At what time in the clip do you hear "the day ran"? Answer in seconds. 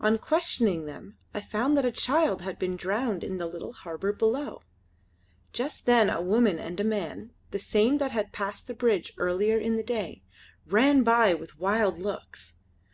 9.76-11.02